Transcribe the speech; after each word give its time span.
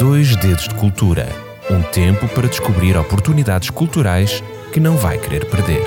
Dois 0.00 0.34
Dedos 0.36 0.66
de 0.66 0.74
Cultura 0.76 1.28
um 1.70 1.82
tempo 1.82 2.26
para 2.28 2.48
descobrir 2.48 2.96
oportunidades 2.96 3.68
culturais 3.68 4.42
que 4.72 4.80
não 4.80 4.96
vai 4.96 5.18
querer 5.18 5.44
perder. 5.44 5.84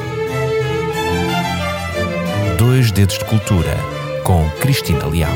Dois 2.56 2.92
Dedos 2.92 3.18
de 3.18 3.26
Cultura 3.26 3.76
com 4.24 4.48
Cristina 4.62 5.08
Leal. 5.08 5.34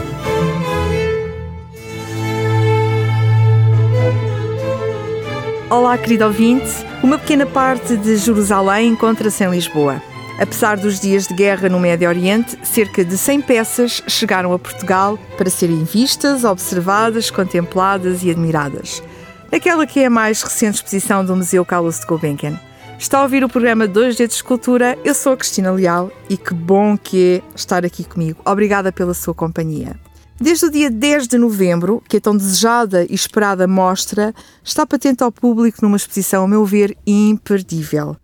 Olá, 5.72 5.98
querido 5.98 6.26
ouvinte. 6.26 6.70
Uma 7.02 7.18
pequena 7.18 7.48
parte 7.48 7.98
de 7.98 8.16
Jerusalém 8.16 8.90
encontra-se 8.90 9.44
em 9.44 9.50
Lisboa. 9.50 10.04
Apesar 10.40 10.78
dos 10.78 11.00
dias 11.00 11.26
de 11.26 11.34
guerra 11.34 11.68
no 11.68 11.80
Médio 11.80 12.08
Oriente, 12.08 12.58
cerca 12.64 13.04
de 13.04 13.18
100 13.18 13.42
peças 13.42 14.04
chegaram 14.08 14.54
a 14.54 14.60
Portugal 14.60 15.18
para 15.36 15.50
serem 15.50 15.84
vistas, 15.84 16.44
observadas, 16.44 17.32
contempladas 17.32 18.24
e 18.24 18.30
admiradas. 18.30 19.02
Naquela 19.52 19.88
que 19.88 20.00
é 20.02 20.06
a 20.06 20.10
mais 20.12 20.44
recente 20.44 20.76
exposição 20.76 21.26
do 21.26 21.36
Museu 21.36 21.66
Carlos 21.66 22.00
de 22.00 22.06
Gulbenkian. 22.06 22.60
Está 23.00 23.20
a 23.20 23.24
ouvir 23.24 23.44
o 23.44 23.50
programa 23.50 23.88
Dois 23.88 24.16
Dedos 24.16 24.38
de 24.38 24.44
Cultura. 24.44 24.98
Eu 25.04 25.16
sou 25.16 25.34
a 25.34 25.38
Cristina 25.38 25.72
Leal 25.72 26.12
e 26.30 26.38
que 26.38 26.54
bom 26.54 26.96
que 26.96 27.42
é 27.42 27.56
estar 27.56 27.84
aqui 27.84 28.04
comigo. 28.04 28.40
Obrigada 28.46 28.92
pela 28.92 29.16
sua 29.16 29.34
companhia. 29.34 30.00
Desde 30.40 30.66
o 30.66 30.72
dia 30.72 30.92
10 30.92 31.28
de 31.28 31.38
novembro, 31.40 32.04
que 32.08 32.18
é 32.18 32.20
tão 32.20 32.38
desejada 32.38 33.08
e 33.10 33.16
esperada 33.16 33.68
mostra, 33.68 34.36
está 34.64 34.86
patente 34.86 35.24
ao 35.24 35.32
público 35.32 35.80
numa 35.82 35.98
exposição, 35.98 36.44
a 36.44 36.48
meu 36.48 36.64
ver, 36.64 36.96
imperdível. 37.08 38.16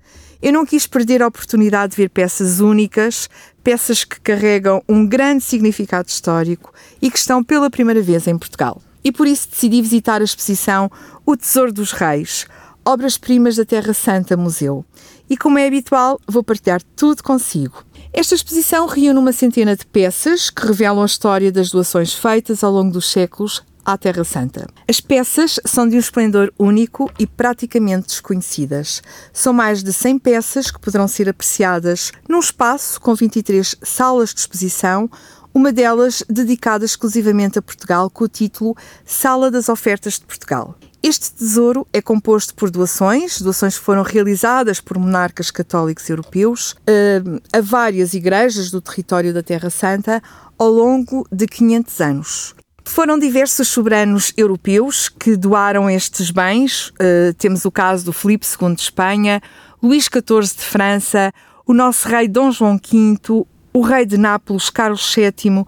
Eu 0.43 0.51
não 0.51 0.65
quis 0.65 0.85
perder 0.85 1.23
a 1.23 1.27
oportunidade 1.27 1.91
de 1.91 1.95
ver 1.95 2.09
peças 2.09 2.59
únicas, 2.59 3.29
peças 3.63 4.03
que 4.03 4.19
carregam 4.19 4.83
um 4.89 5.07
grande 5.07 5.41
significado 5.41 6.09
histórico 6.09 6.73
e 7.01 7.09
que 7.09 7.17
estão 7.17 7.41
pela 7.41 7.69
primeira 7.69 8.01
vez 8.01 8.27
em 8.27 8.37
Portugal. 8.37 8.81
E 9.01 9.09
por 9.09 9.25
isso 9.25 9.47
decidi 9.49 9.81
visitar 9.81 10.19
a 10.19 10.25
exposição 10.25 10.91
O 11.25 11.37
Tesouro 11.37 11.71
dos 11.71 11.93
Reis, 11.93 12.45
Obras-Primas 12.83 13.55
da 13.55 13.63
Terra 13.63 13.93
Santa 13.93 14.35
Museu. 14.35 14.83
E 15.29 15.37
como 15.37 15.57
é 15.57 15.65
habitual, 15.65 16.19
vou 16.27 16.43
partilhar 16.43 16.81
tudo 16.93 17.23
consigo. 17.23 17.81
Esta 18.11 18.35
exposição 18.35 18.85
reúne 18.85 19.17
uma 19.17 19.31
centena 19.31 19.77
de 19.77 19.85
peças 19.85 20.49
que 20.49 20.67
revelam 20.67 21.03
a 21.03 21.05
história 21.05 21.53
das 21.53 21.71
doações 21.71 22.13
feitas 22.13 22.65
ao 22.65 22.73
longo 22.73 22.91
dos 22.91 23.09
séculos 23.09 23.63
à 23.85 23.97
Terra 23.97 24.23
Santa. 24.23 24.67
As 24.87 24.99
peças 24.99 25.59
são 25.65 25.87
de 25.87 25.95
um 25.95 25.99
esplendor 25.99 26.51
único 26.57 27.11
e 27.19 27.27
praticamente 27.27 28.07
desconhecidas. 28.07 29.01
São 29.31 29.53
mais 29.53 29.83
de 29.83 29.91
100 29.91 30.19
peças 30.19 30.71
que 30.71 30.79
poderão 30.79 31.07
ser 31.07 31.29
apreciadas 31.29 32.11
num 32.27 32.39
espaço 32.39 32.99
com 32.99 33.13
23 33.13 33.75
salas 33.81 34.33
de 34.33 34.39
exposição, 34.39 35.09
uma 35.53 35.71
delas 35.71 36.23
dedicada 36.27 36.83
exclusivamente 36.83 37.59
a 37.59 37.61
Portugal, 37.61 38.09
com 38.09 38.23
o 38.23 38.27
título 38.27 38.75
Sala 39.05 39.51
das 39.51 39.69
Ofertas 39.69 40.19
de 40.19 40.25
Portugal. 40.25 40.75
Este 41.03 41.33
tesouro 41.33 41.85
é 41.91 42.01
composto 42.01 42.55
por 42.55 42.71
doações, 42.71 43.41
doações 43.41 43.77
que 43.77 43.83
foram 43.83 44.03
realizadas 44.03 44.79
por 44.79 44.97
monarcas 44.97 45.51
católicos 45.51 46.09
europeus 46.09 46.71
uh, 46.71 47.41
a 47.51 47.59
várias 47.59 48.13
igrejas 48.13 48.71
do 48.71 48.79
território 48.79 49.33
da 49.33 49.43
Terra 49.43 49.69
Santa 49.69 50.23
ao 50.57 50.69
longo 50.69 51.27
de 51.29 51.45
500 51.45 51.99
anos. 51.99 52.55
Foram 52.85 53.17
diversos 53.17 53.67
soberanos 53.69 54.33
europeus 54.35 55.09
que 55.09 55.35
doaram 55.35 55.89
estes 55.89 56.29
bens. 56.31 56.89
Uh, 56.89 57.33
temos 57.37 57.65
o 57.65 57.71
caso 57.71 58.05
do 58.05 58.13
Filipe 58.13 58.45
II 58.45 58.75
de 58.75 58.81
Espanha, 58.81 59.41
Luís 59.81 60.05
XIV 60.05 60.55
de 60.55 60.63
França, 60.63 61.31
o 61.65 61.73
nosso 61.73 62.07
rei 62.07 62.27
Dom 62.27 62.51
João 62.51 62.77
V, 62.77 63.45
o 63.73 63.81
rei 63.81 64.05
de 64.05 64.17
Nápoles 64.17 64.69
Carlos 64.69 65.13
VII 65.15 65.65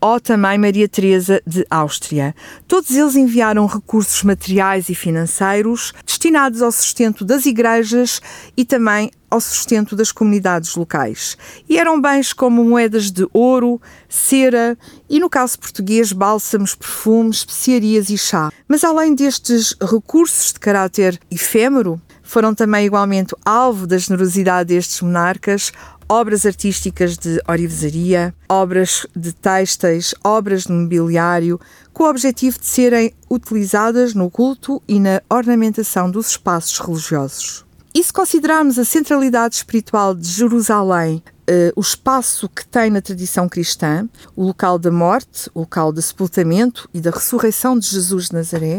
ou 0.00 0.20
também 0.20 0.58
Maria 0.58 0.88
Teresa 0.88 1.42
de 1.46 1.66
Áustria. 1.70 2.34
Todos 2.66 2.90
eles 2.90 3.16
enviaram 3.16 3.66
recursos 3.66 4.22
materiais 4.22 4.88
e 4.88 4.94
financeiros 4.94 5.92
destinados 6.04 6.62
ao 6.62 6.70
sustento 6.70 7.24
das 7.24 7.46
igrejas 7.46 8.20
e 8.56 8.64
também 8.64 9.10
ao 9.30 9.40
sustento 9.40 9.94
das 9.94 10.10
comunidades 10.10 10.74
locais. 10.74 11.36
E 11.68 11.78
eram 11.78 12.00
bens 12.00 12.32
como 12.32 12.64
moedas 12.64 13.10
de 13.10 13.26
ouro, 13.32 13.80
cera 14.08 14.76
e, 15.08 15.20
no 15.20 15.28
caso 15.28 15.58
português, 15.58 16.12
bálsamos, 16.12 16.74
perfumes, 16.74 17.38
especiarias 17.38 18.08
e 18.08 18.16
chá. 18.16 18.50
Mas 18.66 18.84
além 18.84 19.14
destes 19.14 19.74
recursos 19.80 20.52
de 20.52 20.60
caráter 20.60 21.20
efêmero, 21.30 22.00
foram 22.22 22.54
também 22.54 22.84
igualmente 22.84 23.34
alvo 23.44 23.86
da 23.86 23.96
generosidade 23.96 24.68
destes 24.68 25.00
monarcas 25.00 25.72
obras 26.08 26.46
artísticas 26.46 27.18
de 27.18 27.40
orivesaria, 27.46 28.34
obras 28.48 29.06
de 29.14 29.32
têxteis, 29.32 30.14
obras 30.24 30.64
de 30.64 30.72
mobiliário, 30.72 31.60
com 31.92 32.04
o 32.04 32.08
objetivo 32.08 32.58
de 32.58 32.66
serem 32.66 33.12
utilizadas 33.30 34.14
no 34.14 34.30
culto 34.30 34.82
e 34.88 34.98
na 34.98 35.22
ornamentação 35.28 36.10
dos 36.10 36.30
espaços 36.30 36.78
religiosos. 36.78 37.64
E 37.94 38.02
se 38.02 38.12
considerarmos 38.12 38.78
a 38.78 38.84
centralidade 38.84 39.56
espiritual 39.56 40.14
de 40.14 40.28
Jerusalém, 40.28 41.22
uh, 41.48 41.72
o 41.74 41.80
espaço 41.80 42.48
que 42.48 42.66
tem 42.66 42.90
na 42.90 43.00
tradição 43.00 43.48
cristã, 43.48 44.08
o 44.36 44.44
local 44.44 44.78
da 44.78 44.90
morte, 44.90 45.50
o 45.54 45.60
local 45.60 45.92
do 45.92 46.00
sepultamento 46.00 46.88
e 46.94 47.00
da 47.00 47.10
ressurreição 47.10 47.78
de 47.78 47.88
Jesus 47.88 48.28
de 48.28 48.34
Nazaré, 48.34 48.78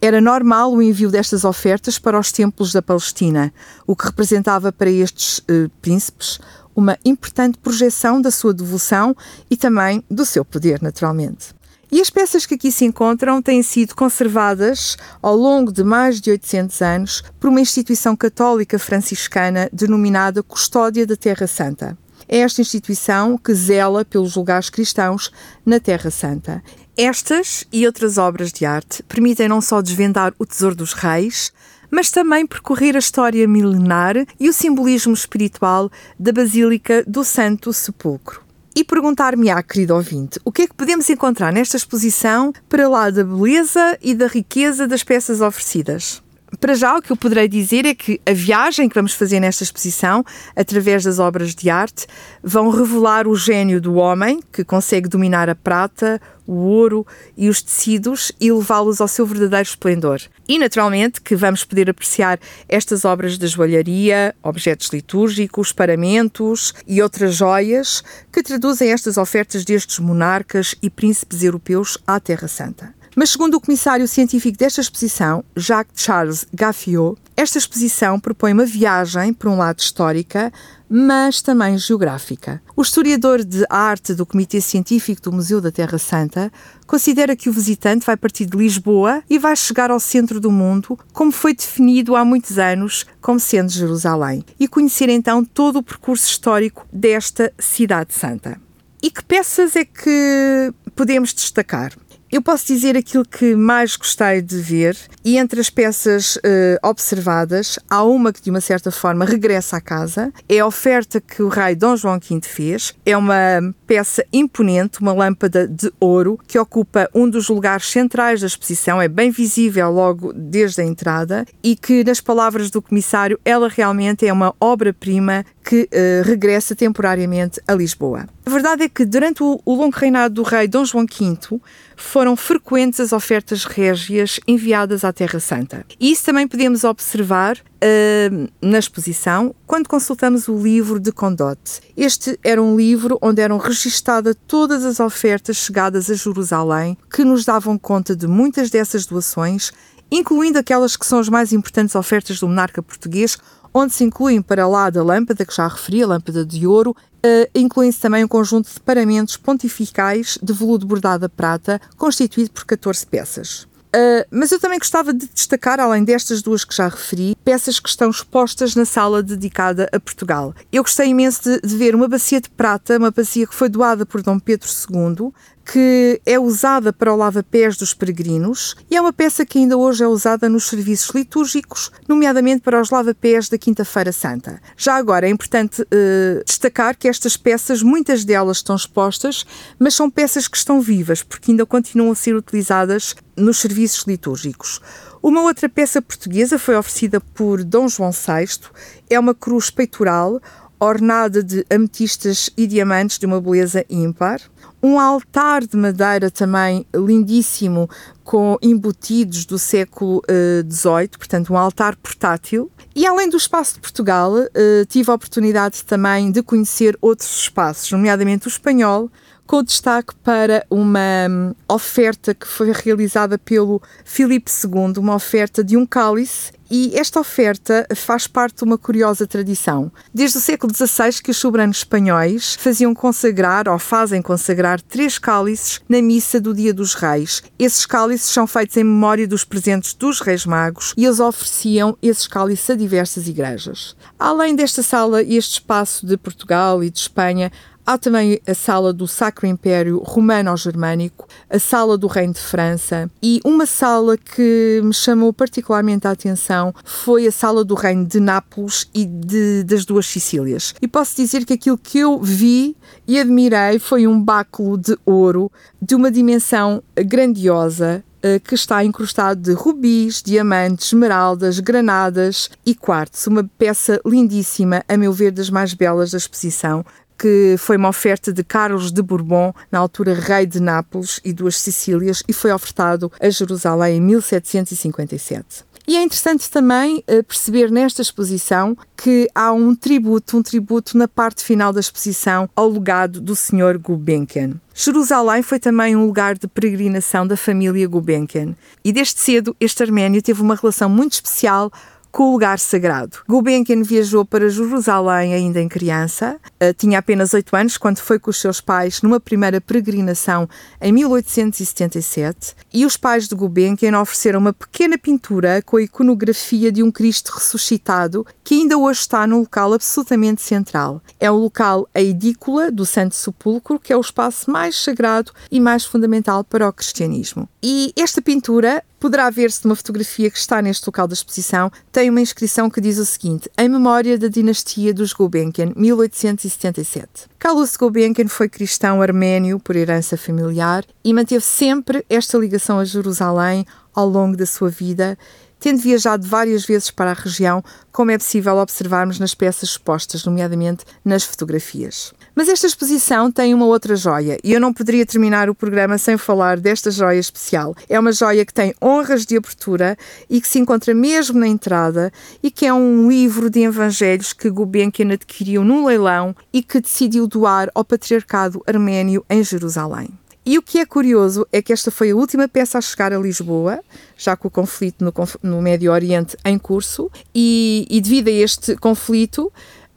era 0.00 0.20
normal 0.20 0.72
o 0.72 0.82
envio 0.82 1.10
destas 1.10 1.44
ofertas 1.44 1.98
para 1.98 2.18
os 2.18 2.30
templos 2.30 2.72
da 2.72 2.80
Palestina, 2.80 3.52
o 3.86 3.96
que 3.96 4.06
representava 4.06 4.72
para 4.72 4.90
estes 4.90 5.38
uh, 5.38 5.68
príncipes 5.82 6.38
uma 6.78 6.96
importante 7.04 7.58
projeção 7.58 8.22
da 8.22 8.30
sua 8.30 8.54
devoção 8.54 9.16
e 9.50 9.56
também 9.56 10.04
do 10.08 10.24
seu 10.24 10.44
poder, 10.44 10.80
naturalmente. 10.80 11.48
E 11.90 12.00
as 12.00 12.08
peças 12.08 12.46
que 12.46 12.54
aqui 12.54 12.70
se 12.70 12.84
encontram 12.84 13.42
têm 13.42 13.62
sido 13.64 13.96
conservadas 13.96 14.96
ao 15.20 15.34
longo 15.34 15.72
de 15.72 15.82
mais 15.82 16.20
de 16.20 16.30
800 16.30 16.82
anos 16.82 17.22
por 17.40 17.48
uma 17.48 17.60
instituição 17.60 18.14
católica 18.14 18.78
franciscana 18.78 19.68
denominada 19.72 20.42
Custódia 20.42 21.04
da 21.04 21.16
Terra 21.16 21.48
Santa. 21.48 21.98
É 22.28 22.38
esta 22.38 22.60
instituição 22.60 23.38
que 23.38 23.54
zela 23.54 24.04
pelos 24.04 24.36
lugares 24.36 24.68
cristãos 24.68 25.32
na 25.64 25.80
Terra 25.80 26.10
Santa. 26.10 26.62
Estas 26.96 27.64
e 27.72 27.86
outras 27.86 28.18
obras 28.18 28.52
de 28.52 28.66
arte 28.66 29.02
permitem 29.04 29.48
não 29.48 29.60
só 29.60 29.80
desvendar 29.80 30.34
o 30.38 30.44
tesouro 30.44 30.76
dos 30.76 30.92
reis, 30.92 31.52
mas 31.90 32.10
também 32.10 32.46
percorrer 32.46 32.96
a 32.96 32.98
história 32.98 33.48
milenar 33.48 34.16
e 34.38 34.48
o 34.48 34.52
simbolismo 34.52 35.14
espiritual 35.14 35.90
da 36.18 36.32
Basílica 36.32 37.02
do 37.06 37.24
Santo 37.24 37.72
Sepulcro. 37.72 38.42
E 38.76 38.84
perguntar-me-á, 38.84 39.62
querido 39.62 39.94
ouvinte, 39.94 40.38
o 40.44 40.52
que 40.52 40.62
é 40.62 40.66
que 40.66 40.74
podemos 40.74 41.08
encontrar 41.08 41.52
nesta 41.52 41.76
exposição 41.76 42.52
para 42.68 42.88
lá 42.88 43.10
da 43.10 43.24
beleza 43.24 43.98
e 44.00 44.14
da 44.14 44.26
riqueza 44.26 44.86
das 44.86 45.02
peças 45.02 45.40
oferecidas? 45.40 46.22
Para 46.60 46.74
já, 46.74 46.96
o 46.96 47.02
que 47.02 47.12
eu 47.12 47.16
poderei 47.16 47.46
dizer 47.46 47.84
é 47.84 47.94
que 47.94 48.18
a 48.24 48.32
viagem 48.32 48.88
que 48.88 48.94
vamos 48.94 49.12
fazer 49.12 49.38
nesta 49.38 49.62
exposição, 49.62 50.24
através 50.56 51.04
das 51.04 51.18
obras 51.18 51.54
de 51.54 51.68
arte, 51.68 52.06
vão 52.42 52.70
revelar 52.70 53.28
o 53.28 53.36
gênio 53.36 53.80
do 53.80 53.96
homem, 53.96 54.40
que 54.50 54.64
consegue 54.64 55.10
dominar 55.10 55.50
a 55.50 55.54
prata, 55.54 56.18
o 56.46 56.54
ouro 56.54 57.06
e 57.36 57.50
os 57.50 57.60
tecidos 57.60 58.32
e 58.40 58.50
levá-los 58.50 58.98
ao 59.02 59.06
seu 59.06 59.26
verdadeiro 59.26 59.68
esplendor. 59.68 60.22
E, 60.48 60.58
naturalmente, 60.58 61.20
que 61.20 61.36
vamos 61.36 61.64
poder 61.64 61.90
apreciar 61.90 62.40
estas 62.66 63.04
obras 63.04 63.36
de 63.36 63.46
joalharia, 63.46 64.34
objetos 64.42 64.88
litúrgicos, 64.88 65.70
paramentos 65.70 66.72
e 66.86 67.02
outras 67.02 67.34
joias 67.34 68.02
que 68.32 68.42
traduzem 68.42 68.90
estas 68.90 69.18
ofertas 69.18 69.66
destes 69.66 69.98
monarcas 69.98 70.74
e 70.80 70.88
príncipes 70.88 71.42
europeus 71.42 71.98
à 72.06 72.18
Terra 72.18 72.48
Santa. 72.48 72.97
Mas, 73.18 73.30
segundo 73.30 73.54
o 73.54 73.60
comissário 73.60 74.06
científico 74.06 74.56
desta 74.56 74.80
exposição, 74.80 75.44
Jacques 75.56 76.04
Charles 76.04 76.46
Gaffiot, 76.54 77.20
esta 77.36 77.58
exposição 77.58 78.20
propõe 78.20 78.52
uma 78.52 78.64
viagem, 78.64 79.32
por 79.32 79.48
um 79.48 79.56
lado 79.56 79.80
histórica, 79.80 80.52
mas 80.88 81.42
também 81.42 81.76
geográfica. 81.76 82.62
O 82.76 82.82
historiador 82.82 83.42
de 83.42 83.64
arte 83.68 84.14
do 84.14 84.24
Comitê 84.24 84.60
Científico 84.60 85.20
do 85.20 85.32
Museu 85.32 85.60
da 85.60 85.72
Terra 85.72 85.98
Santa 85.98 86.52
considera 86.86 87.34
que 87.34 87.48
o 87.48 87.52
visitante 87.52 88.06
vai 88.06 88.16
partir 88.16 88.46
de 88.46 88.56
Lisboa 88.56 89.20
e 89.28 89.36
vai 89.36 89.56
chegar 89.56 89.90
ao 89.90 89.98
centro 89.98 90.38
do 90.38 90.52
mundo, 90.52 90.96
como 91.12 91.32
foi 91.32 91.56
definido 91.56 92.14
há 92.14 92.24
muitos 92.24 92.56
anos 92.56 93.04
como 93.20 93.40
sendo 93.40 93.72
Jerusalém, 93.72 94.44
e 94.60 94.68
conhecer 94.68 95.08
então 95.08 95.44
todo 95.44 95.80
o 95.80 95.82
percurso 95.82 96.28
histórico 96.28 96.86
desta 96.92 97.52
cidade 97.58 98.14
santa. 98.14 98.60
E 99.02 99.10
que 99.10 99.24
peças 99.24 99.74
é 99.74 99.84
que 99.84 100.72
podemos 100.94 101.34
destacar? 101.34 101.92
Eu 102.30 102.42
posso 102.42 102.66
dizer 102.66 102.94
aquilo 102.94 103.24
que 103.24 103.56
mais 103.56 103.96
gostei 103.96 104.42
de 104.42 104.58
ver, 104.58 104.94
e 105.24 105.38
entre 105.38 105.60
as 105.60 105.70
peças 105.70 106.36
uh, 106.36 106.40
observadas, 106.86 107.78
há 107.88 108.04
uma 108.04 108.34
que 108.34 108.42
de 108.42 108.50
uma 108.50 108.60
certa 108.60 108.90
forma 108.90 109.24
regressa 109.24 109.78
à 109.78 109.80
casa. 109.80 110.30
É 110.46 110.58
a 110.58 110.66
oferta 110.66 111.22
que 111.22 111.42
o 111.42 111.48
rei 111.48 111.74
Dom 111.74 111.96
João 111.96 112.18
V 112.18 112.40
fez. 112.42 112.94
É 113.06 113.16
uma 113.16 113.74
peça 113.86 114.22
imponente, 114.30 115.00
uma 115.00 115.14
lâmpada 115.14 115.66
de 115.66 115.90
ouro, 115.98 116.38
que 116.46 116.58
ocupa 116.58 117.08
um 117.14 117.28
dos 117.28 117.48
lugares 117.48 117.90
centrais 117.90 118.42
da 118.42 118.46
exposição, 118.46 119.00
é 119.00 119.08
bem 119.08 119.30
visível 119.30 119.90
logo 119.90 120.30
desde 120.34 120.82
a 120.82 120.84
entrada, 120.84 121.46
e 121.62 121.74
que, 121.74 122.04
nas 122.04 122.20
palavras 122.20 122.70
do 122.70 122.82
comissário, 122.82 123.40
ela 123.42 123.70
realmente 123.70 124.26
é 124.26 124.32
uma 124.32 124.54
obra-prima 124.60 125.46
que 125.64 125.82
uh, 125.84 126.28
regressa 126.28 126.76
temporariamente 126.76 127.58
a 127.66 127.72
Lisboa. 127.72 128.26
A 128.48 128.50
verdade 128.50 128.84
é 128.84 128.88
que 128.88 129.04
durante 129.04 129.42
o, 129.42 129.60
o 129.62 129.74
longo 129.74 129.94
reinado 129.94 130.36
do 130.36 130.42
rei 130.42 130.66
Dom 130.66 130.82
João 130.82 131.04
V 131.04 131.60
foram 131.94 132.34
frequentes 132.34 132.98
as 132.98 133.12
ofertas 133.12 133.66
régias 133.66 134.40
enviadas 134.48 135.04
à 135.04 135.12
Terra 135.12 135.38
Santa. 135.38 135.84
E 136.00 136.10
isso 136.10 136.24
também 136.24 136.48
podemos 136.48 136.82
observar 136.82 137.58
uh, 137.58 138.48
na 138.62 138.78
exposição 138.78 139.54
quando 139.66 139.86
consultamos 139.86 140.48
o 140.48 140.58
livro 140.58 140.98
de 140.98 141.12
Condotte. 141.12 141.82
Este 141.94 142.40
era 142.42 142.62
um 142.62 142.74
livro 142.74 143.18
onde 143.20 143.42
eram 143.42 143.58
registadas 143.58 144.34
todas 144.46 144.82
as 144.82 144.98
ofertas 144.98 145.58
chegadas 145.58 146.08
a 146.08 146.14
Jerusalém 146.14 146.96
que 147.14 147.24
nos 147.24 147.44
davam 147.44 147.76
conta 147.76 148.16
de 148.16 148.26
muitas 148.26 148.70
dessas 148.70 149.04
doações, 149.04 149.72
incluindo 150.10 150.58
aquelas 150.58 150.96
que 150.96 151.04
são 151.04 151.18
as 151.18 151.28
mais 151.28 151.52
importantes 151.52 151.94
ofertas 151.94 152.40
do 152.40 152.48
monarca 152.48 152.82
português, 152.82 153.36
onde 153.74 153.92
se 153.92 154.04
incluem 154.04 154.40
para 154.40 154.66
lá 154.66 154.90
da 154.90 155.02
lâmpada 155.02 155.44
que 155.44 155.54
já 155.54 155.68
referi, 155.68 156.02
a 156.02 156.06
lâmpada 156.06 156.44
de 156.44 156.66
ouro, 156.66 156.96
Uh, 157.18 157.48
Incluem-se 157.54 158.00
também 158.00 158.24
um 158.24 158.28
conjunto 158.28 158.72
de 158.72 158.80
paramentos 158.80 159.36
pontificais 159.36 160.38
de 160.40 160.52
veludo 160.52 160.86
bordado 160.86 161.26
a 161.26 161.28
prata, 161.28 161.80
constituído 161.96 162.50
por 162.50 162.64
14 162.64 163.06
peças. 163.06 163.66
Uh, 163.88 164.22
mas 164.30 164.52
eu 164.52 164.60
também 164.60 164.78
gostava 164.78 165.14
de 165.14 165.26
destacar, 165.26 165.80
além 165.80 166.04
destas 166.04 166.42
duas 166.42 166.62
que 166.62 166.76
já 166.76 166.88
referi, 166.88 167.34
peças 167.42 167.80
que 167.80 167.88
estão 167.88 168.10
expostas 168.10 168.74
na 168.74 168.84
sala 168.84 169.22
dedicada 169.22 169.88
a 169.90 169.98
Portugal. 169.98 170.54
Eu 170.70 170.82
gostei 170.82 171.08
imenso 171.08 171.42
de, 171.42 171.60
de 171.66 171.76
ver 171.76 171.94
uma 171.94 172.06
bacia 172.06 172.40
de 172.40 172.50
prata, 172.50 172.98
uma 172.98 173.10
bacia 173.10 173.46
que 173.46 173.54
foi 173.54 173.68
doada 173.68 174.04
por 174.04 174.22
Dom 174.22 174.38
Pedro 174.38 174.68
II, 174.68 175.32
que 175.70 176.18
é 176.24 176.38
usada 176.38 176.94
para 176.94 177.12
o 177.12 177.16
lava-pés 177.16 177.76
dos 177.76 177.92
peregrinos 177.92 178.74
e 178.90 178.96
é 178.96 179.00
uma 179.00 179.12
peça 179.12 179.44
que 179.44 179.58
ainda 179.58 179.76
hoje 179.76 180.02
é 180.02 180.06
usada 180.06 180.48
nos 180.48 180.66
serviços 180.66 181.14
litúrgicos, 181.14 181.92
nomeadamente 182.08 182.62
para 182.62 182.80
os 182.80 182.90
lava-pés 182.90 183.50
da 183.50 183.58
Quinta-feira 183.58 184.10
Santa. 184.10 184.62
Já 184.78 184.96
agora 184.96 185.26
é 185.26 185.30
importante 185.30 185.82
uh, 185.82 186.42
destacar 186.46 186.96
que 186.96 187.06
estas 187.06 187.36
peças, 187.36 187.82
muitas 187.82 188.24
delas 188.24 188.58
estão 188.58 188.74
expostas, 188.74 189.44
mas 189.78 189.94
são 189.94 190.10
peças 190.10 190.48
que 190.48 190.56
estão 190.56 190.80
vivas, 190.80 191.22
porque 191.22 191.50
ainda 191.50 191.66
continuam 191.66 192.12
a 192.12 192.14
ser 192.14 192.34
utilizadas 192.34 193.14
nos 193.36 193.58
serviços 193.58 194.04
litúrgicos. 194.06 194.80
Uma 195.22 195.42
outra 195.42 195.68
peça 195.68 196.00
portuguesa 196.00 196.58
foi 196.58 196.76
oferecida 196.76 197.20
por 197.20 197.62
Dom 197.62 197.88
João 197.88 198.10
VI, 198.10 198.70
é 199.10 199.20
uma 199.20 199.34
cruz 199.34 199.68
peitoral 199.68 200.40
ornada 200.80 201.42
de 201.42 201.64
ametistas 201.70 202.50
e 202.56 202.66
diamantes 202.66 203.18
de 203.18 203.26
uma 203.26 203.40
beleza 203.40 203.84
ímpar 203.88 204.40
um 204.82 204.98
altar 204.98 205.66
de 205.66 205.76
madeira 205.76 206.30
também 206.30 206.86
lindíssimo, 206.94 207.88
com 208.22 208.56
embutidos 208.62 209.44
do 209.44 209.58
século 209.58 210.22
XVIII, 210.70 211.06
uh, 211.06 211.18
portanto, 211.18 211.52
um 211.52 211.56
altar 211.56 211.96
portátil. 211.96 212.70
E 212.94 213.06
além 213.06 213.28
do 213.28 213.36
espaço 213.36 213.74
de 213.74 213.80
Portugal, 213.80 214.32
uh, 214.32 214.86
tive 214.88 215.10
a 215.10 215.14
oportunidade 215.14 215.84
também 215.84 216.30
de 216.30 216.42
conhecer 216.42 216.96
outros 217.00 217.40
espaços, 217.40 217.90
nomeadamente 217.90 218.46
o 218.46 218.48
espanhol, 218.48 219.10
com 219.46 219.62
destaque 219.62 220.14
para 220.16 220.64
uma 220.70 221.26
um, 221.28 221.54
oferta 221.66 222.34
que 222.34 222.46
foi 222.46 222.70
realizada 222.70 223.38
pelo 223.38 223.80
Filipe 224.04 224.50
II, 224.50 224.98
uma 224.98 225.14
oferta 225.14 225.64
de 225.64 225.74
um 225.74 225.86
cálice 225.86 226.52
e 226.70 226.96
esta 226.98 227.20
oferta 227.20 227.86
faz 227.94 228.26
parte 228.26 228.58
de 228.58 228.64
uma 228.64 228.78
curiosa 228.78 229.26
tradição. 229.26 229.90
Desde 230.12 230.38
o 230.38 230.40
século 230.40 230.74
XVI 230.74 231.22
que 231.22 231.30
os 231.30 231.36
soberanos 231.36 231.78
espanhóis 231.78 232.54
faziam 232.54 232.94
consagrar 232.94 233.68
ou 233.68 233.78
fazem 233.78 234.20
consagrar 234.20 234.80
três 234.80 235.18
cálices 235.18 235.80
na 235.88 236.02
missa 236.02 236.40
do 236.40 236.54
Dia 236.54 236.74
dos 236.74 236.94
Reis. 236.94 237.42
Esses 237.58 237.86
cálices 237.86 238.30
são 238.30 238.46
feitos 238.46 238.76
em 238.76 238.84
memória 238.84 239.26
dos 239.26 239.44
presentes 239.44 239.94
dos 239.94 240.20
Reis 240.20 240.44
Magos 240.44 240.92
e 240.96 241.04
eles 241.04 241.20
ofereciam 241.20 241.96
esses 242.02 242.26
cálices 242.26 242.70
a 242.70 242.74
diversas 242.74 243.28
igrejas. 243.28 243.96
Além 244.18 244.54
desta 244.54 244.82
sala 244.82 245.22
e 245.22 245.36
este 245.36 245.54
espaço 245.54 246.06
de 246.06 246.16
Portugal 246.16 246.82
e 246.82 246.90
de 246.90 246.98
Espanha, 246.98 247.50
Há 247.88 247.96
também 247.96 248.38
a 248.46 248.52
sala 248.52 248.92
do 248.92 249.08
Sacro 249.08 249.46
Império 249.46 250.02
Romano-Germânico, 250.04 251.26
a 251.48 251.58
sala 251.58 251.96
do 251.96 252.06
Reino 252.06 252.34
de 252.34 252.38
França 252.38 253.10
e 253.22 253.40
uma 253.42 253.64
sala 253.64 254.18
que 254.18 254.78
me 254.84 254.92
chamou 254.92 255.32
particularmente 255.32 256.06
a 256.06 256.10
atenção 256.10 256.74
foi 256.84 257.26
a 257.26 257.32
sala 257.32 257.64
do 257.64 257.74
Reino 257.74 258.04
de 258.04 258.20
Nápoles 258.20 258.90
e 258.92 259.06
de, 259.06 259.64
das 259.64 259.86
duas 259.86 260.04
Sicílias. 260.04 260.74
E 260.82 260.86
posso 260.86 261.16
dizer 261.16 261.46
que 261.46 261.54
aquilo 261.54 261.78
que 261.78 261.98
eu 261.98 262.20
vi 262.20 262.76
e 263.06 263.18
admirei 263.18 263.78
foi 263.78 264.06
um 264.06 264.22
báculo 264.22 264.76
de 264.76 264.94
ouro 265.06 265.50
de 265.80 265.94
uma 265.94 266.10
dimensão 266.10 266.82
grandiosa, 266.94 268.04
eh, 268.22 268.38
que 268.38 268.54
está 268.54 268.84
incrustado 268.84 269.40
de 269.40 269.52
rubis, 269.52 270.20
diamantes, 270.20 270.88
esmeraldas, 270.88 271.58
granadas 271.58 272.50
e 272.66 272.74
quartzo. 272.74 273.30
Uma 273.30 273.48
peça 273.56 273.98
lindíssima, 274.04 274.84
a 274.86 274.96
meu 274.98 275.10
ver, 275.10 275.30
das 275.30 275.48
mais 275.48 275.72
belas 275.72 276.10
da 276.10 276.18
exposição, 276.18 276.84
que 277.18 277.56
foi 277.58 277.76
uma 277.76 277.88
oferta 277.88 278.32
de 278.32 278.44
Carlos 278.44 278.92
de 278.92 279.02
Bourbon, 279.02 279.52
na 279.72 279.78
altura 279.78 280.14
rei 280.14 280.46
de 280.46 280.60
Nápoles 280.60 281.20
e 281.24 281.32
duas 281.32 281.56
Sicílias, 281.56 282.22
e 282.28 282.32
foi 282.32 282.52
ofertado 282.52 283.10
a 283.20 283.28
Jerusalém 283.28 283.96
em 283.96 284.00
1757. 284.00 285.68
E 285.88 285.96
é 285.96 286.02
interessante 286.02 286.50
também 286.50 286.98
uh, 286.98 287.24
perceber 287.24 287.70
nesta 287.70 288.02
exposição 288.02 288.76
que 288.94 289.26
há 289.34 289.50
um 289.52 289.74
tributo, 289.74 290.36
um 290.36 290.42
tributo 290.42 290.98
na 290.98 291.08
parte 291.08 291.42
final 291.42 291.72
da 291.72 291.80
exposição 291.80 292.46
ao 292.54 292.68
legado 292.68 293.22
do 293.22 293.34
Sr. 293.34 293.78
Gulbenkian. 293.80 294.60
Jerusalém 294.74 295.42
foi 295.42 295.58
também 295.58 295.96
um 295.96 296.04
lugar 296.04 296.36
de 296.36 296.46
peregrinação 296.46 297.26
da 297.26 297.38
família 297.38 297.88
Gulbenkian 297.88 298.54
e 298.84 298.92
desde 298.92 299.18
cedo 299.18 299.56
este 299.58 299.82
arménio 299.82 300.20
teve 300.20 300.42
uma 300.42 300.56
relação 300.56 300.90
muito 300.90 301.14
especial 301.14 301.72
com 302.10 302.24
o 302.24 302.32
lugar 302.32 302.58
sagrado. 302.58 303.18
Gulbenkian 303.28 303.82
viajou 303.82 304.24
para 304.24 304.48
Jerusalém 304.48 305.34
ainda 305.34 305.60
em 305.60 305.68
criança, 305.68 306.36
uh, 306.54 306.74
tinha 306.74 306.98
apenas 306.98 307.34
8 307.34 307.54
anos 307.56 307.76
quando 307.76 307.98
foi 307.98 308.18
com 308.18 308.30
os 308.30 308.40
seus 308.40 308.60
pais 308.60 309.02
numa 309.02 309.20
primeira 309.20 309.60
peregrinação 309.60 310.48
em 310.80 310.92
1877 310.92 312.54
e 312.72 312.84
os 312.84 312.96
pais 312.96 313.28
de 313.28 313.34
Gulbenkian 313.34 313.98
ofereceram 314.00 314.40
uma 314.40 314.52
pequena 314.52 314.98
pintura 314.98 315.62
com 315.62 315.76
a 315.76 315.82
iconografia 315.82 316.72
de 316.72 316.82
um 316.82 316.90
Cristo 316.90 317.32
ressuscitado 317.32 318.26
que 318.44 318.54
ainda 318.54 318.78
hoje 318.78 319.00
está 319.00 319.26
num 319.26 319.40
local 319.40 319.74
absolutamente 319.74 320.42
central. 320.42 321.02
É 321.20 321.30
o 321.30 321.36
local 321.36 321.88
a 321.94 322.00
edícula 322.00 322.70
do 322.70 322.86
Santo 322.86 323.14
Sepulcro, 323.14 323.78
que 323.78 323.92
é 323.92 323.96
o 323.96 324.00
espaço 324.00 324.50
mais 324.50 324.76
sagrado 324.76 325.32
e 325.50 325.60
mais 325.60 325.84
fundamental 325.84 326.42
para 326.44 326.68
o 326.68 326.72
cristianismo. 326.72 327.48
E 327.62 327.92
esta 327.96 328.22
pintura 328.22 328.82
poderá 328.98 329.30
ver-se 329.30 329.64
numa 329.64 329.76
fotografia 329.76 330.30
que 330.30 330.38
está 330.38 330.60
neste 330.60 330.86
local 330.86 331.06
da 331.06 331.14
exposição, 331.14 331.70
tem 331.90 332.10
uma 332.10 332.20
inscrição 332.20 332.68
que 332.68 332.80
diz 332.80 332.98
o 332.98 333.04
seguinte: 333.04 333.50
Em 333.56 333.68
memória 333.68 334.18
da 334.18 334.28
dinastia 334.28 334.92
dos 334.92 335.12
Gulbenkian, 335.12 335.72
1877. 335.76 337.28
Carlos 337.38 337.76
Gulbenkian 337.76 338.28
foi 338.28 338.48
cristão 338.48 339.00
arménio 339.00 339.58
por 339.58 339.76
herança 339.76 340.16
familiar 340.16 340.84
e 341.04 341.12
manteve 341.12 341.44
sempre 341.44 342.04
esta 342.08 342.38
ligação 342.38 342.78
a 342.78 342.84
Jerusalém 342.84 343.64
ao 343.94 344.08
longo 344.08 344.36
da 344.36 344.46
sua 344.46 344.68
vida 344.68 345.18
tendo 345.58 345.80
viajado 345.80 346.26
várias 346.26 346.64
vezes 346.64 346.90
para 346.90 347.10
a 347.10 347.14
região, 347.14 347.62
como 347.92 348.10
é 348.10 348.18
possível 348.18 348.56
observarmos 348.56 349.18
nas 349.18 349.34
peças 349.34 349.70
expostas, 349.70 350.24
nomeadamente 350.24 350.84
nas 351.04 351.24
fotografias. 351.24 352.12
Mas 352.34 352.48
esta 352.48 352.68
exposição 352.68 353.32
tem 353.32 353.52
uma 353.52 353.66
outra 353.66 353.96
joia 353.96 354.38
e 354.44 354.52
eu 354.52 354.60
não 354.60 354.72
poderia 354.72 355.04
terminar 355.04 355.50
o 355.50 355.54
programa 355.54 355.98
sem 355.98 356.16
falar 356.16 356.60
desta 356.60 356.88
joia 356.88 357.18
especial. 357.18 357.74
É 357.88 357.98
uma 357.98 358.12
joia 358.12 358.46
que 358.46 358.54
tem 358.54 358.72
honras 358.80 359.26
de 359.26 359.36
abertura 359.36 359.98
e 360.30 360.40
que 360.40 360.46
se 360.46 360.60
encontra 360.60 360.94
mesmo 360.94 361.40
na 361.40 361.48
entrada 361.48 362.12
e 362.40 362.48
que 362.48 362.64
é 362.64 362.72
um 362.72 363.08
livro 363.08 363.50
de 363.50 363.62
evangelhos 363.62 364.32
que 364.32 364.48
Gulbenkian 364.48 365.12
adquiriu 365.12 365.64
num 365.64 365.84
leilão 365.84 366.32
e 366.52 366.62
que 366.62 366.80
decidiu 366.80 367.26
doar 367.26 367.68
ao 367.74 367.84
Patriarcado 367.84 368.62
Arménio 368.66 369.24
em 369.28 369.42
Jerusalém. 369.42 370.10
E 370.48 370.56
o 370.56 370.62
que 370.62 370.78
é 370.78 370.86
curioso 370.86 371.46
é 371.52 371.60
que 371.60 371.74
esta 371.74 371.90
foi 371.90 372.10
a 372.10 372.16
última 372.16 372.48
peça 372.48 372.78
a 372.78 372.80
chegar 372.80 373.12
a 373.12 373.18
Lisboa, 373.18 373.80
já 374.16 374.34
com 374.34 374.48
o 374.48 374.50
conflito 374.50 375.04
no, 375.04 375.12
no 375.42 375.60
Médio 375.60 375.92
Oriente 375.92 376.38
em 376.42 376.58
curso, 376.58 377.10
e, 377.34 377.86
e 377.90 378.00
devido 378.00 378.28
a 378.28 378.30
este 378.30 378.74
conflito, 378.76 379.52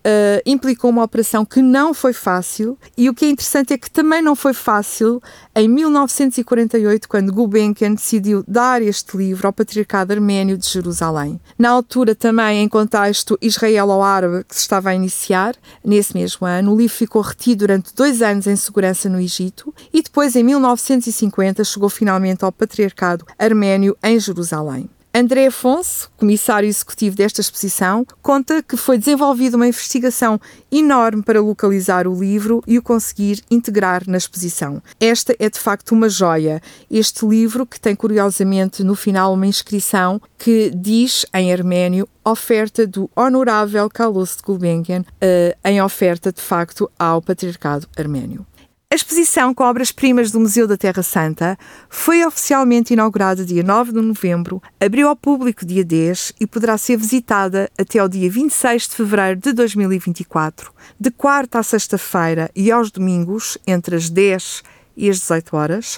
uh, 0.05 0.41
implicou 0.45 0.89
uma 0.89 1.03
operação 1.03 1.45
que 1.45 1.61
não 1.61 1.93
foi 1.93 2.13
fácil 2.13 2.77
e 2.97 3.09
o 3.09 3.13
que 3.13 3.25
é 3.25 3.29
interessante 3.29 3.73
é 3.73 3.77
que 3.77 3.89
também 3.89 4.21
não 4.21 4.35
foi 4.35 4.53
fácil 4.53 5.21
em 5.55 5.67
1948, 5.67 7.07
quando 7.07 7.33
Gulbenkian 7.33 7.93
decidiu 7.93 8.43
dar 8.47 8.81
este 8.81 9.17
livro 9.17 9.47
ao 9.47 9.53
Patriarcado 9.53 10.13
Arménio 10.13 10.57
de 10.57 10.67
Jerusalém. 10.67 11.39
Na 11.57 11.69
altura, 11.69 12.15
também 12.15 12.63
em 12.63 12.69
contexto 12.69 13.37
israelo-árabe 13.41 14.43
que 14.45 14.55
se 14.55 14.61
estava 14.61 14.89
a 14.89 14.95
iniciar, 14.95 15.55
nesse 15.83 16.13
mesmo 16.13 16.47
ano, 16.47 16.73
o 16.73 16.77
livro 16.77 16.95
ficou 16.95 17.21
retido 17.21 17.59
durante 17.59 17.93
dois 17.93 18.21
anos 18.21 18.47
em 18.47 18.55
segurança 18.55 19.09
no 19.09 19.19
Egito 19.19 19.73
e 19.93 20.01
depois, 20.01 20.35
em 20.35 20.43
1950, 20.43 21.63
chegou 21.63 21.89
finalmente 21.89 22.43
ao 22.43 22.51
Patriarcado 22.51 23.25
Arménio 23.37 23.95
em 24.03 24.19
Jerusalém. 24.19 24.89
André 25.13 25.47
Afonso, 25.47 26.09
comissário 26.15 26.69
executivo 26.69 27.17
desta 27.17 27.41
exposição, 27.41 28.05
conta 28.21 28.63
que 28.63 28.77
foi 28.77 28.97
desenvolvida 28.97 29.57
uma 29.57 29.67
investigação 29.67 30.39
enorme 30.71 31.21
para 31.21 31.41
localizar 31.41 32.07
o 32.07 32.17
livro 32.17 32.63
e 32.65 32.77
o 32.77 32.81
conseguir 32.81 33.43
integrar 33.51 34.03
na 34.07 34.17
exposição. 34.17 34.81
Esta 35.01 35.35
é 35.37 35.49
de 35.49 35.59
facto 35.59 35.91
uma 35.91 36.07
joia. 36.07 36.61
Este 36.89 37.25
livro, 37.25 37.65
que 37.65 37.77
tem 37.77 37.93
curiosamente 37.93 38.85
no 38.85 38.95
final 38.95 39.33
uma 39.33 39.45
inscrição 39.45 40.21
que 40.37 40.71
diz 40.73 41.25
em 41.33 41.51
arménio 41.51 42.07
oferta 42.23 42.85
do 42.87 43.09
Honorável 43.15 43.89
Carlos 43.89 44.37
de 44.37 44.43
Gulbenkian, 44.43 45.01
uh, 45.01 45.57
em 45.65 45.81
oferta 45.81 46.31
de 46.31 46.41
facto 46.41 46.89
ao 46.97 47.21
patriarcado 47.21 47.87
arménio. 47.97 48.45
A 48.91 48.95
exposição 48.95 49.53
com 49.53 49.63
obras-primas 49.63 50.31
do 50.31 50.39
Museu 50.41 50.67
da 50.67 50.75
Terra 50.75 51.01
Santa 51.01 51.57
foi 51.87 52.25
oficialmente 52.25 52.91
inaugurada 52.91 53.45
dia 53.45 53.63
9 53.63 53.93
de 53.93 54.01
novembro, 54.01 54.61
abriu 54.81 55.07
ao 55.07 55.15
público 55.15 55.65
dia 55.65 55.81
10 55.81 56.33
e 56.41 56.45
poderá 56.45 56.77
ser 56.77 56.97
visitada 56.97 57.71
até 57.79 57.99
ao 57.99 58.09
dia 58.09 58.29
26 58.29 58.89
de 58.89 58.95
fevereiro 58.97 59.39
de 59.39 59.53
2024, 59.53 60.73
de 60.99 61.09
quarta 61.09 61.59
à 61.59 61.63
sexta-feira 61.63 62.51
e 62.53 62.69
aos 62.69 62.91
domingos, 62.91 63.57
entre 63.65 63.95
as 63.95 64.09
10 64.09 64.61
e 64.97 65.09
as 65.09 65.21
18 65.21 65.55
horas, 65.55 65.97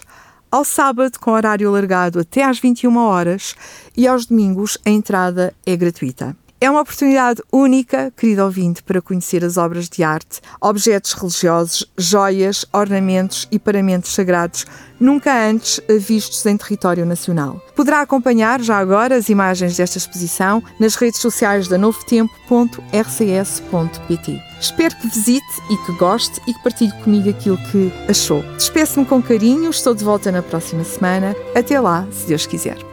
ao 0.51 0.63
sábado 0.63 1.19
com 1.19 1.31
horário 1.31 1.67
alargado 1.69 2.19
até 2.19 2.43
às 2.43 2.59
21 2.59 2.95
horas 2.95 3.55
e 3.97 4.07
aos 4.07 4.27
domingos 4.27 4.77
a 4.85 4.91
entrada 4.91 5.51
é 5.65 5.75
gratuita. 5.75 6.42
É 6.63 6.71
uma 6.71 6.79
oportunidade 6.79 7.43
única, 7.51 8.09
querido 8.15 8.41
ouvinte, 8.41 8.81
para 8.81 9.01
conhecer 9.01 9.43
as 9.43 9.57
obras 9.57 9.89
de 9.89 10.01
arte, 10.01 10.39
objetos 10.61 11.11
religiosos, 11.11 11.85
joias, 11.97 12.65
ornamentos 12.71 13.45
e 13.51 13.59
paramentos 13.59 14.13
sagrados 14.13 14.65
nunca 14.97 15.45
antes 15.45 15.81
vistos 15.99 16.45
em 16.45 16.55
território 16.55 17.05
nacional. 17.05 17.61
Poderá 17.75 17.99
acompanhar 17.99 18.61
já 18.61 18.77
agora 18.77 19.17
as 19.17 19.27
imagens 19.27 19.75
desta 19.75 19.97
exposição 19.97 20.63
nas 20.79 20.95
redes 20.95 21.19
sociais 21.19 21.67
da 21.67 21.77
novotempo.rcs.pt. 21.77 24.41
Espero 24.61 24.95
que 24.95 25.09
visite 25.09 25.61
e 25.69 25.75
que 25.85 25.91
goste 25.97 26.39
e 26.47 26.53
que 26.53 26.63
partilhe 26.63 26.93
comigo 27.03 27.29
aquilo 27.29 27.57
que 27.57 27.91
achou. 28.07 28.41
Despeço-me 28.55 29.05
com 29.05 29.21
carinho, 29.21 29.69
estou 29.69 29.93
de 29.93 30.05
volta 30.05 30.31
na 30.31 30.41
próxima 30.41 30.85
semana. 30.85 31.35
Até 31.53 31.77
lá, 31.77 32.07
se 32.09 32.25
Deus 32.25 32.45
quiser. 32.45 32.92